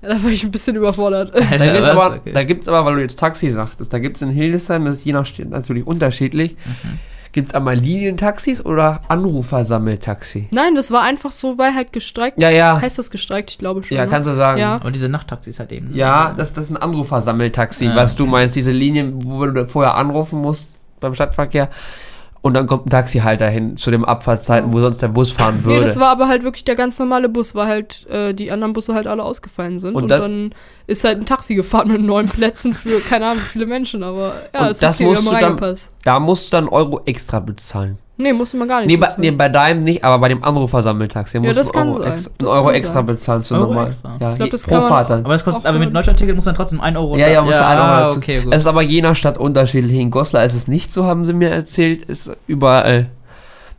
Ja, 0.00 0.08
da 0.14 0.22
war 0.22 0.30
ich 0.30 0.42
ein 0.42 0.50
bisschen 0.50 0.76
überfordert. 0.76 1.34
Da 1.34 1.42
gibt 1.42 1.82
es 1.82 1.88
aber, 1.88 2.16
Okay. 2.24 2.58
aber, 2.68 2.84
weil 2.86 2.94
du 2.94 3.00
jetzt 3.02 3.18
Taxi 3.18 3.50
sagtest, 3.50 3.92
da 3.92 3.98
gibt 3.98 4.16
es 4.16 4.22
in 4.22 4.30
Hildesheim, 4.30 4.86
das 4.86 4.96
ist 4.98 5.04
je 5.04 5.12
nach 5.12 5.26
Stadt 5.26 5.50
natürlich 5.50 5.86
unterschiedlich, 5.86 6.52
Mhm. 6.64 6.98
Gibt 7.32 7.48
es 7.48 7.54
einmal 7.54 7.76
Linientaxis 7.76 8.64
oder 8.64 9.00
Anrufersammeltaxi? 9.08 10.48
Nein, 10.52 10.74
das 10.74 10.90
war 10.90 11.02
einfach 11.02 11.32
so, 11.32 11.58
weil 11.58 11.74
halt 11.74 11.92
gestreikt. 11.92 12.40
Ja, 12.40 12.50
ja, 12.50 12.80
Heißt 12.80 12.98
das 12.98 13.10
gestreikt? 13.10 13.50
Ich 13.50 13.58
glaube 13.58 13.82
schon. 13.82 13.96
ja, 13.96 14.04
ne? 14.04 14.10
kannst 14.10 14.28
du 14.28 14.34
sagen. 14.34 14.60
Ja. 14.60 14.76
Aber 14.76 14.90
diese 14.90 15.08
Nachttaxis 15.08 15.58
halt 15.58 15.72
eben. 15.72 15.90
ne? 15.90 15.96
Ja, 15.96 16.34
das, 16.36 16.52
das 16.52 16.64
ist 16.66 16.70
ein 16.70 16.76
Anrufersammeltaxi, 16.76 17.86
Ja. 17.86 17.96
was 17.96 18.16
du 18.16 18.26
meinst, 18.26 18.56
diese 18.56 18.72
Linien, 18.72 19.24
wo 19.24 19.44
du 19.46 19.66
vorher 19.66 19.94
anrufen 19.96 20.40
musst 20.40 20.72
beim 21.00 21.14
Stadtverkehr 21.14 21.68
und 22.42 22.54
dann 22.54 22.66
kommt 22.66 22.86
ein 22.86 22.90
Taxihalter 22.90 23.48
hin 23.48 23.76
zu 23.76 23.90
den 23.90 24.04
Abfahrtszeiten, 24.04 24.72
wo 24.72 24.80
sonst 24.80 25.02
der 25.02 25.08
Bus 25.08 25.32
fahren 25.32 25.58
Nee, 25.64 25.74
würde. 25.74 25.86
das 25.86 26.00
war 26.00 26.08
aber 26.08 26.26
halt 26.28 26.42
wirklich 26.42 26.64
der 26.64 26.74
ganz 26.76 26.98
normale 26.98 27.28
Bus, 27.28 27.54
weil 27.54 27.66
halt 27.66 28.06
äh, 28.08 28.32
die 28.32 28.50
anderen 28.50 28.72
Busse 28.72 28.94
halt 28.94 29.06
alle 29.06 29.22
ausgefallen 29.22 29.78
sind. 29.78 29.94
Und 29.94 30.04
Und, 30.04 30.10
dann 30.10 30.54
ist 30.86 31.04
halt 31.04 31.18
ein 31.18 31.26
Taxi 31.26 31.54
gefahren 31.54 31.88
mit 31.92 32.00
neun 32.02 32.26
Plätzen 32.26 32.74
für 32.74 33.00
keine 33.00 33.26
Ahnung 33.26 33.42
wie 33.42 33.46
viele 33.46 33.66
Menschen, 33.66 34.02
aber 34.02 34.32
ja, 34.54 34.60
Und 34.62 34.70
ist 34.70 34.82
das 34.82 34.96
okay, 35.00 35.04
musst 35.10 35.26
du 35.26 35.36
dann- 35.36 35.76
da 36.04 36.20
musst 36.20 36.52
du 36.52 36.56
dann 36.56 36.68
Euro 36.68 37.00
extra 37.04 37.40
bezahlen. 37.40 37.98
Nee, 38.20 38.32
musste 38.34 38.56
man 38.58 38.68
gar 38.68 38.80
nicht. 38.80 38.88
Nee 38.88 38.96
bei, 38.98 39.08
nee, 39.16 39.30
bei 39.30 39.48
deinem 39.48 39.80
nicht, 39.80 40.04
aber 40.04 40.18
bei 40.18 40.28
dem 40.28 40.44
Anrufersammeltaxi 40.44 41.38
Ja, 41.38 41.42
musst 41.42 41.56
das 41.56 41.66
du 41.68 41.72
kann 41.72 41.88
Euro, 41.88 41.98
Das 42.04 42.30
einen 42.38 42.48
Euro 42.48 42.66
kann 42.66 42.74
extra 42.74 42.94
sein. 42.94 43.06
bezahlen 43.06 43.42
zu 43.44 43.54
Euro? 43.54 43.74
Ja, 43.74 43.88
Ich 43.88 44.36
glaub, 44.36 44.50
das 44.50 44.62
pro 44.62 44.70
kann 44.70 44.80
man- 44.80 44.88
Fahrt 44.88 45.10
dann. 45.10 45.24
Aber 45.24 45.34
es 45.34 45.44
kostet, 45.44 45.66
aber 45.66 45.78
mit 45.78 45.94
Deutschlandticket 45.96 46.34
muss 46.36 46.44
dann 46.44 46.54
trotzdem 46.54 46.80
1 46.80 46.96
Euro. 46.98 47.16
Ja, 47.16 47.28
ja, 47.28 47.40
musst 47.42 47.58
du 47.58 47.66
einen 47.66 47.80
Euro 47.80 48.00
dazu. 48.08 48.18
okay, 48.18 48.40
gut. 48.42 48.52
Es 48.54 48.62
ist 48.62 48.66
aber 48.66 48.82
je 48.82 49.00
nach 49.02 49.16
Stadt 49.16 49.38
unterschiedlich. 49.38 49.98
In 49.98 50.10
Goslar 50.10 50.44
ist 50.44 50.54
es 50.54 50.68
nicht 50.68 50.92
so, 50.92 51.04
haben 51.06 51.24
sie 51.24 51.32
mir 51.32 51.48
erzählt. 51.50 52.02
Ist 52.04 52.30
überall. 52.46 53.06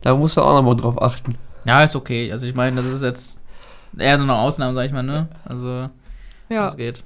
Da 0.02 0.14
musst 0.16 0.36
du 0.36 0.40
auch 0.42 0.54
nochmal 0.54 0.74
drauf 0.76 1.00
achten. 1.00 1.36
ja, 1.64 1.84
ist 1.84 1.94
okay. 1.94 2.32
Also 2.32 2.46
ich 2.46 2.54
meine, 2.56 2.76
das 2.76 2.86
ist 2.86 3.02
jetzt 3.02 3.40
eher 3.96 4.16
so 4.16 4.24
eine 4.24 4.34
Ausnahme, 4.34 4.74
sag 4.74 4.86
ich 4.86 4.92
mal, 4.92 5.02
ne? 5.04 5.28
Also, 5.44 5.88
ja, 6.48 6.66
das 6.66 6.76
geht. 6.76 7.04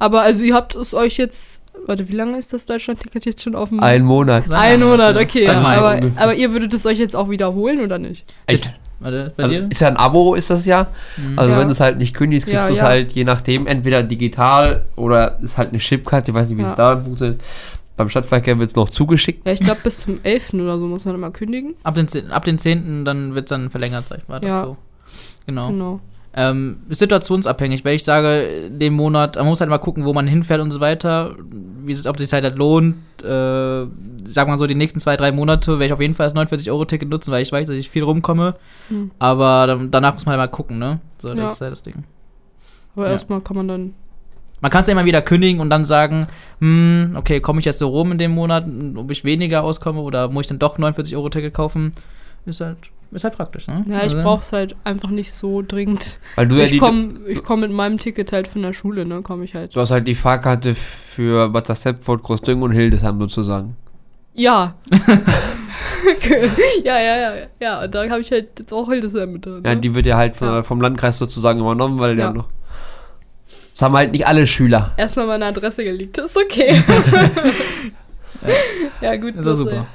aber 0.00 0.22
also 0.22 0.42
ihr 0.42 0.54
habt 0.54 0.74
es 0.74 0.94
euch 0.94 1.16
jetzt, 1.18 1.62
warte, 1.86 2.08
wie 2.08 2.14
lange 2.14 2.36
ist 2.38 2.52
das 2.52 2.66
Deutschland-Ticket 2.66 3.24
jetzt 3.26 3.42
schon 3.42 3.54
auf 3.54 3.68
dem... 3.70 3.80
Ein 3.80 4.02
Monat. 4.04 4.50
Ein 4.50 4.80
Monat, 4.80 5.16
okay. 5.16 5.44
Ja, 5.44 5.54
aber, 5.60 6.00
aber 6.16 6.34
ihr 6.34 6.52
würdet 6.52 6.74
es 6.74 6.84
euch 6.86 6.98
jetzt 6.98 7.14
auch 7.16 7.30
wiederholen 7.30 7.80
oder 7.80 7.98
nicht? 7.98 8.24
Echt? 8.46 8.72
Warte, 9.00 9.32
bei 9.36 9.44
Also 9.44 9.54
dir? 9.54 9.66
ist 9.70 9.80
ja 9.80 9.88
ein 9.88 9.96
Abo, 9.96 10.34
ist 10.34 10.50
das 10.50 10.66
ja. 10.66 10.88
Mhm. 11.16 11.38
Also 11.38 11.52
Ja. 11.52 11.58
wenn 11.58 11.66
du 11.66 11.72
es 11.72 11.80
halt 11.80 11.98
nicht 11.98 12.14
kündigst, 12.14 12.46
kriegst 12.48 12.62
Ja, 12.62 12.66
du 12.66 12.72
es 12.72 12.78
ja. 12.80 12.84
halt 12.86 13.12
je 13.12 13.24
nachdem 13.24 13.66
entweder 13.68 14.02
digital 14.02 14.86
oder 14.96 15.38
ist 15.40 15.56
halt 15.56 15.68
eine 15.70 15.78
Chipkarte, 15.78 16.32
ich 16.32 16.34
weiß 16.34 16.48
nicht, 16.48 16.58
wie 16.58 16.62
Ja. 16.62 16.70
es 16.70 16.74
da 16.74 16.96
funktioniert. 16.96 17.40
Beim 17.96 18.08
Stadtverkehr 18.08 18.58
wird 18.58 18.70
es 18.70 18.76
noch 18.76 18.88
zugeschickt. 18.88 19.46
Ja, 19.46 19.52
ich 19.52 19.60
glaube, 19.60 19.80
bis 19.82 20.00
zum 20.00 20.20
11. 20.22 20.54
oder 20.54 20.78
so 20.78 20.86
muss 20.86 21.04
man 21.04 21.14
immer 21.14 21.30
kündigen. 21.30 21.74
Ab 21.84 21.94
den, 21.96 22.06
10 22.08 22.30
ab 22.30 22.44
den 22.44 22.58
10. 22.58 23.04
dann 23.04 23.34
wird 23.34 23.46
es 23.46 23.50
dann 23.50 23.70
verlängert, 23.70 24.04
sag 24.08 24.18
ich 24.18 24.28
mal. 24.28 24.40
Das 24.40 24.48
Ja. 24.48 24.64
so. 24.64 24.76
Genau. 25.46 25.68
Genau. 25.68 26.00
Ähm, 26.40 26.76
situationsabhängig, 26.88 27.84
weil 27.84 27.96
ich 27.96 28.04
sage, 28.04 28.70
den 28.70 28.92
Monat, 28.92 29.34
man 29.34 29.46
muss 29.46 29.60
halt 29.60 29.68
mal 29.70 29.78
gucken, 29.78 30.04
wo 30.04 30.12
man 30.12 30.28
hinfährt 30.28 30.60
und 30.60 30.70
so 30.70 30.78
weiter, 30.78 31.34
wie 31.84 31.90
es, 31.90 32.06
ob 32.06 32.14
es 32.14 32.22
sich 32.22 32.32
halt, 32.32 32.44
halt 32.44 32.54
lohnt. 32.56 32.94
Äh, 33.24 33.86
sag 34.24 34.46
mal 34.46 34.56
so, 34.56 34.68
die 34.68 34.76
nächsten 34.76 35.00
zwei, 35.00 35.16
drei 35.16 35.32
Monate 35.32 35.72
werde 35.72 35.86
ich 35.86 35.92
auf 35.92 36.00
jeden 36.00 36.14
Fall 36.14 36.26
das 36.28 36.36
49-Euro-Ticket 36.36 37.08
nutzen, 37.08 37.32
weil 37.32 37.42
ich 37.42 37.50
weiß, 37.50 37.66
dass 37.66 37.74
ich 37.74 37.90
viel 37.90 38.04
rumkomme. 38.04 38.54
Hm. 38.88 39.10
Aber 39.18 39.66
dann, 39.66 39.90
danach 39.90 40.14
muss 40.14 40.26
man 40.26 40.38
halt 40.38 40.48
mal 40.48 40.54
gucken, 40.54 40.78
ne? 40.78 41.00
So, 41.18 41.30
das 41.30 41.38
Ja. 41.38 41.44
ist 41.46 41.60
halt 41.60 41.72
das 41.72 41.82
Ding. 41.82 42.04
Aber 42.94 43.06
Ja. 43.06 43.12
erstmal 43.12 43.40
kann 43.40 43.56
man 43.56 43.66
dann. 43.66 43.94
Man 44.60 44.70
kann 44.70 44.82
es 44.82 44.86
ja 44.86 44.92
immer 44.92 45.04
wieder 45.06 45.22
kündigen 45.22 45.60
und 45.60 45.70
dann 45.70 45.84
sagen, 45.84 46.26
hm, 46.60 47.14
okay, 47.16 47.40
komme 47.40 47.58
ich 47.58 47.64
jetzt 47.64 47.80
so 47.80 47.88
rum 47.88 48.12
in 48.12 48.18
dem 48.18 48.30
Monat, 48.32 48.64
ob 48.94 49.10
ich 49.10 49.24
weniger 49.24 49.64
auskomme 49.64 50.00
oder 50.00 50.28
muss 50.28 50.42
ich 50.42 50.48
dann 50.48 50.60
doch 50.60 50.78
49-Euro-Ticket 50.78 51.52
kaufen? 51.52 51.90
Ist 52.48 52.60
halt, 52.60 52.78
ist 53.12 53.24
halt 53.24 53.36
praktisch, 53.36 53.66
ne? 53.68 53.84
Ja, 53.88 53.98
ich 53.98 54.02
Also- 54.14 54.22
brauch's 54.22 54.52
halt 54.52 54.74
einfach 54.84 55.10
nicht 55.10 55.32
so 55.32 55.62
dringend. 55.62 56.18
Weil 56.34 56.48
du 56.48 56.56
ja 56.56 56.64
Ich 56.64 56.70
die. 56.72 56.78
komme 56.78 57.20
ich 57.28 57.44
komm 57.44 57.60
mit 57.60 57.70
meinem 57.70 57.98
Ticket 57.98 58.32
halt 58.32 58.48
von 58.48 58.62
der 58.62 58.72
Schule, 58.72 59.04
ne? 59.04 59.22
Komme 59.22 59.44
ich 59.44 59.54
halt. 59.54 59.76
Du 59.76 59.80
hast 59.80 59.90
halt 59.90 60.08
die 60.08 60.14
Fahrkarte 60.14 60.74
für 60.74 61.48
Bad 61.50 61.66
Stepford, 61.76 62.22
Großdüngen 62.22 62.64
und 62.64 62.72
Hildesheim 62.72 63.20
sozusagen. 63.20 63.76
Ja. 64.34 64.74
ja, 66.84 66.98
ja, 67.00 67.16
ja. 67.16 67.32
Ja, 67.60 67.84
und 67.84 67.94
da 67.94 68.08
habe 68.08 68.20
ich 68.20 68.30
halt 68.30 68.58
jetzt 68.58 68.72
auch 68.72 68.88
Hildesheim 68.88 69.32
mit 69.32 69.46
drin. 69.46 69.62
Ja, 69.64 69.74
ne? 69.74 69.80
die 69.80 69.94
wird 69.94 70.06
ja 70.06 70.16
halt 70.16 70.36
von, 70.36 70.48
Ja. 70.48 70.62
vom 70.62 70.80
Landkreis 70.80 71.18
sozusagen 71.18 71.60
übernommen, 71.60 71.98
weil 71.98 72.10
Ja. 72.10 72.26
der 72.26 72.30
noch. 72.34 72.48
Das 73.72 73.82
haben 73.82 73.94
halt 73.96 74.12
nicht 74.12 74.26
alle 74.26 74.46
Schüler. 74.46 74.92
Erstmal 74.96 75.26
meine 75.26 75.46
Adresse 75.46 75.84
geleakt, 75.84 76.18
ist 76.18 76.36
okay. 76.36 76.82
ja, 79.00 79.16
gut. 79.16 79.36
Ist 79.36 79.46
das, 79.46 79.56
super. 79.58 79.86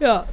Ja, 0.00 0.24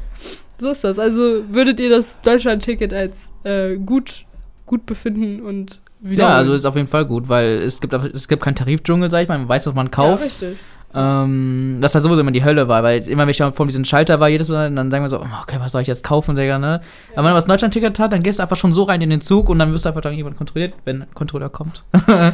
so 0.62 0.72
ist 0.72 0.84
das. 0.84 0.98
Also 1.00 1.44
würdet 1.50 1.80
ihr 1.80 1.90
das 1.90 2.22
Deutschland-Ticket 2.22 2.94
als 2.94 3.34
äh, 3.44 3.76
gut, 3.76 4.26
gut 4.66 4.86
befinden 4.86 5.42
und 5.42 5.82
wieder. 6.00 6.24
Ja, 6.24 6.36
also 6.38 6.54
ist 6.54 6.66
auf 6.66 6.76
jeden 6.76 6.88
Fall 6.88 7.06
gut, 7.06 7.28
weil 7.30 7.58
es 7.58 7.80
gibt, 7.82 7.94
es 7.94 8.28
gibt 8.28 8.42
keinen 8.44 8.56
Tarifdschungel, 8.56 9.12
sag 9.12 9.24
ich 9.24 9.28
mal, 9.30 9.38
man 9.38 9.50
weiß, 9.50 9.68
was 9.68 9.76
man 9.76 9.88
Ja, 9.88 9.92
kauft. 9.92 10.24
richtig. 10.24 10.58
Ähm, 10.96 11.78
dass 11.82 11.94
halt 11.96 12.04
sowieso 12.04 12.22
immer 12.22 12.32
die 12.32 12.44
Hölle 12.44 12.68
war, 12.68 12.84
weil 12.84 13.08
immer 13.08 13.24
wenn 13.24 13.30
ich 13.30 13.38
vor 13.54 13.66
diesem 13.66 13.86
Schalter 13.86 14.20
war, 14.20 14.30
jedes 14.30 14.50
Mal, 14.50 14.72
dann 14.74 14.92
sagen 14.92 15.04
wir 15.04 15.10
so, 15.10 15.20
okay, 15.20 15.58
was 15.60 15.72
soll 15.72 15.82
ich 15.82 15.88
jetzt 15.88 16.04
kaufen, 16.04 16.36
Digga, 16.36 16.58
ne? 16.60 16.82
Aber 17.14 17.18
wenn 17.18 17.24
man 17.26 17.36
das 17.36 17.46
Deutschland-Ticket 17.46 18.00
hat, 18.00 18.14
dann 18.14 18.24
gehst 18.24 18.40
du 18.40 18.44
einfach 18.44 18.58
schon 18.58 18.74
so 18.74 18.84
rein 18.84 19.02
in 19.02 19.10
den 19.10 19.22
Zug 19.22 19.50
und 19.50 19.60
dann 19.60 19.72
wirst 19.72 19.86
du 19.86 19.90
einfach 19.90 20.02
dann 20.02 20.14
jemand 20.14 20.38
kontrolliert, 20.38 20.74
wenn 20.86 21.04
ein 21.04 21.08
Controller 21.14 21.50
kommt. 21.50 21.84
Ja, 22.08 22.34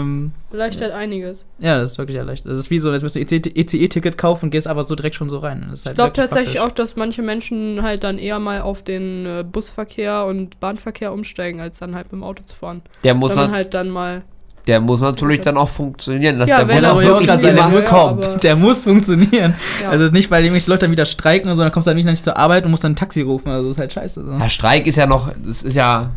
ähm, 0.00 0.32
erleichtert 0.50 0.92
einiges. 0.92 1.46
ja, 1.58 1.78
das 1.78 1.92
ist 1.92 1.98
wirklich 1.98 2.16
erleichtert. 2.16 2.50
Das 2.52 2.58
ist 2.58 2.70
wie 2.70 2.78
so, 2.78 2.90
als 2.90 3.02
müsst 3.02 3.14
du 3.14 3.20
ECE-Ticket 3.20 4.16
kaufen 4.18 4.46
und 4.46 4.50
gehst 4.50 4.66
aber 4.66 4.82
so 4.82 4.94
direkt 4.94 5.14
schon 5.16 5.28
so 5.28 5.38
rein. 5.38 5.66
Das 5.70 5.80
ist 5.80 5.86
halt 5.86 5.94
Ich 5.94 5.96
glaube 5.96 6.12
tatsächlich 6.12 6.56
praktisch. 6.56 6.72
auch, 6.72 6.74
dass 6.74 6.96
manche 6.96 7.22
Menschen 7.22 7.82
halt 7.82 8.04
dann 8.04 8.18
eher 8.18 8.38
mal 8.38 8.60
auf 8.62 8.82
den 8.82 9.26
äh, 9.26 9.44
Busverkehr 9.50 10.24
und 10.24 10.60
Bahnverkehr 10.60 11.12
umsteigen, 11.12 11.60
als 11.60 11.78
dann 11.78 11.94
halt 11.94 12.06
mit 12.06 12.20
dem 12.20 12.24
Auto 12.24 12.42
zu 12.44 12.54
fahren. 12.56 12.82
Der 13.04 13.14
muss, 13.14 13.30
Wenn 13.32 13.38
man 13.38 13.50
halt 13.52 13.74
dann 13.74 13.88
mal. 13.90 14.22
Der 14.66 14.80
muss 14.80 15.00
natürlich 15.00 15.40
dann 15.40 15.56
auch 15.56 15.68
funktionieren. 15.68 16.38
Dass 16.38 16.48
Ja, 16.48 16.62
der 16.64 16.76
er 16.82 16.92
auch 16.92 17.00
wirklich 17.00 17.26
sagen, 17.28 17.42
der 17.42 17.54
Ja, 17.56 17.68
muss, 17.68 17.86
kommt. 17.86 18.44
der 18.44 18.56
muss 18.56 18.84
funktionieren. 18.84 19.54
Ja. 19.82 19.88
Also 19.90 20.06
nicht, 20.12 20.30
weil 20.30 20.44
irgendwelche 20.44 20.70
Leute 20.70 20.82
dann 20.86 20.92
wieder 20.92 21.04
streiken 21.06 21.52
so, 21.54 21.62
dann 21.62 21.72
kommst 21.72 21.88
du 21.88 21.94
dann 21.94 22.04
nicht 22.04 22.22
zur 22.24 22.36
Arbeit 22.36 22.64
und 22.64 22.70
musst 22.70 22.84
dann 22.84 22.92
ein 22.92 22.96
Taxi 22.96 23.22
rufen. 23.22 23.48
Also 23.50 23.68
das 23.68 23.76
ist 23.76 23.80
halt 23.80 23.92
scheiße. 23.92 24.24
So. 24.24 24.30
Ja, 24.32 24.48
Streik 24.48 24.86
ist 24.86 24.96
ja 24.96 25.06
noch, 25.06 25.30
das 25.44 25.62
ist 25.64 25.74
ja, 25.74 26.10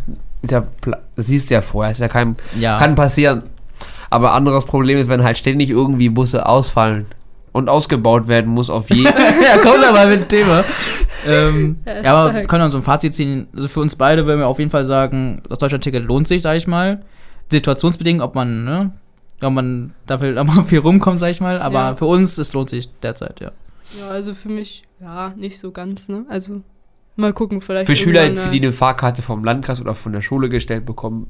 ist 0.43 0.51
ja, 0.51 0.63
das 1.15 1.25
siehst 1.25 1.49
du 1.49 1.55
ja 1.55 1.61
vorher, 1.61 1.91
ist 1.91 1.99
ja 2.01 2.07
kein, 2.07 2.35
Ja. 2.57 2.77
kann 2.77 2.93
passieren. 2.95 3.43
Aber 4.11 4.33
anderes 4.33 4.65
Problem 4.65 4.99
ist, 4.99 5.09
wenn 5.09 5.23
halt 5.23 5.37
ständig 5.37 5.71
irgendwie 5.71 6.09
Busse 6.09 6.45
ausfallen 6.45 7.07
und 7.51 7.67
ausgebaut 7.69 8.27
werden 8.27 8.51
muss 8.51 8.69
auf 8.69 8.89
je. 8.91 9.03
ja, 9.05 9.11
komm 9.63 9.81
da 9.81 9.91
mal 9.91 10.07
mit 10.07 10.21
dem 10.21 10.27
Thema. 10.27 10.63
ähm, 11.27 11.77
Ja, 12.03 12.13
aber 12.13 12.35
wir 12.35 12.41
können 12.43 12.61
dann 12.61 12.71
so 12.71 12.77
ein 12.77 12.83
Fazit 12.83 13.13
ziehen. 13.13 13.47
Also 13.55 13.67
für 13.67 13.79
uns 13.79 13.95
beide 13.95 14.25
würden 14.27 14.39
wir 14.39 14.47
auf 14.47 14.59
jeden 14.59 14.71
Fall 14.71 14.85
sagen, 14.85 15.41
das 15.49 15.57
Deutschland-Ticket 15.57 16.03
lohnt 16.05 16.27
sich, 16.27 16.43
sag 16.43 16.55
ich 16.57 16.67
mal. 16.67 17.01
Situationsbedingt, 17.51 18.21
ob 18.21 18.35
man, 18.35 18.63
ne, 18.63 18.91
ob 19.41 19.53
man 19.53 19.93
dafür 20.07 20.35
ob 20.41 20.47
man 20.47 20.65
viel 20.65 20.79
rumkommt, 20.79 21.19
sag 21.19 21.29
ich 21.31 21.41
mal. 21.41 21.59
Aber 21.61 21.79
Ja. 21.79 21.95
für 21.95 22.05
uns, 22.05 22.37
es 22.37 22.53
lohnt 22.53 22.69
sich 22.69 22.89
derzeit, 23.01 23.39
ja. 23.39 23.51
Ja, 23.99 24.09
also 24.09 24.33
für 24.33 24.49
mich, 24.49 24.83
ja, 24.99 25.33
nicht 25.35 25.59
so 25.59 25.71
ganz, 25.71 26.09
ne? 26.09 26.25
Also 26.27 26.61
mal 27.15 27.33
gucken, 27.33 27.61
vielleicht. 27.61 27.85
Für 27.87 27.95
Schüler, 27.95 28.35
für 28.35 28.49
die 28.49 28.57
eine 28.57 28.71
Fahrkarte 28.71 29.21
vom 29.21 29.43
Landkreis 29.43 29.79
oder 29.79 29.93
von 29.93 30.11
der 30.11 30.21
Schule 30.21 30.49
gestellt 30.49 30.85
bekommen, 30.85 31.27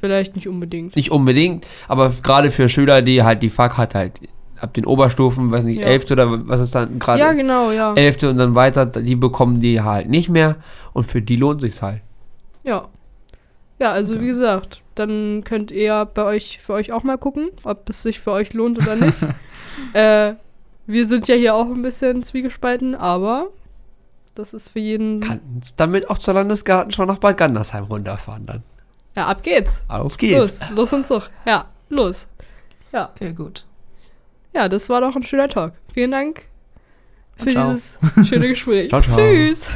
Vielleicht 0.00 0.34
nicht 0.34 0.48
unbedingt. 0.48 0.96
nicht 0.96 1.10
unbedingt, 1.12 1.64
aber 1.88 2.10
gerade 2.22 2.50
für 2.50 2.68
Schüler, 2.68 3.02
die 3.02 3.22
halt 3.22 3.42
die 3.42 3.50
Fahrkarte 3.50 3.98
halt 3.98 4.20
ab 4.60 4.74
den 4.74 4.84
Oberstufen, 4.84 5.50
weiß 5.50 5.64
nicht, 5.64 5.80
Ja. 5.80 5.86
elfte 5.86 6.12
oder 6.14 6.46
was 6.48 6.60
ist 6.60 6.74
dann 6.74 6.98
gerade, 6.98 7.20
Ja, 7.20 7.32
genau, 7.32 7.70
ja. 7.70 7.94
elfte 7.94 8.28
und 8.28 8.36
dann 8.36 8.54
weiter, 8.54 8.84
die 8.84 9.14
bekommen 9.16 9.60
die 9.60 9.80
halt 9.80 10.08
nicht 10.10 10.28
mehr 10.28 10.56
und 10.92 11.04
für 11.04 11.22
die 11.22 11.36
lohnt 11.36 11.60
sich's 11.62 11.80
halt. 11.82 12.02
Ja. 12.64 12.88
Ja, 13.78 13.92
also 13.92 14.14
Okay. 14.14 14.22
wie 14.22 14.26
gesagt, 14.26 14.81
dann 14.94 15.42
könnt 15.44 15.70
ihr 15.70 16.04
bei 16.06 16.24
euch 16.24 16.58
für 16.60 16.74
euch 16.74 16.92
auch 16.92 17.02
mal 17.02 17.18
gucken, 17.18 17.50
ob 17.64 17.88
es 17.88 18.02
sich 18.02 18.20
für 18.20 18.32
euch 18.32 18.52
lohnt 18.52 18.78
oder 18.78 18.96
nicht. 18.96 19.18
äh, 19.92 20.34
wir 20.86 21.06
sind 21.06 21.28
ja 21.28 21.34
hier 21.34 21.54
auch 21.54 21.66
ein 21.66 21.82
bisschen 21.82 22.22
zwiegespalten, 22.22 22.94
aber 22.94 23.48
das 24.34 24.54
ist 24.54 24.68
für 24.68 24.78
jeden. 24.78 25.20
Kannst 25.20 25.78
damit 25.78 26.10
auch 26.10 26.18
zur 26.18 26.34
Landesgarten 26.34 26.92
schon 26.92 27.08
nach 27.08 27.18
Bad 27.18 27.36
Gandersheim 27.36 27.84
runterfahren 27.84 28.46
dann. 28.46 28.62
Ja, 29.14 29.26
ab 29.26 29.42
geht's. 29.42 29.82
Auf 29.88 30.16
geht's. 30.16 30.60
Los, 30.60 30.70
los 30.74 30.92
und 30.92 31.06
Zug. 31.06 31.30
Ja, 31.44 31.66
los. 31.90 32.26
Ja. 32.92 33.10
Okay, 33.14 33.32
gut. 33.32 33.66
Ja, 34.54 34.68
das 34.68 34.88
war 34.88 35.00
doch 35.00 35.14
ein 35.16 35.22
schöner 35.22 35.48
Talk. 35.48 35.72
Vielen 35.92 36.10
Dank 36.10 36.46
für 37.36 37.50
ciao. 37.50 37.72
dieses 37.72 37.98
schöne 38.28 38.48
Gespräch. 38.48 38.88
Ciao, 38.90 39.02
ciao. 39.02 39.16
Tschüss. 39.16 39.70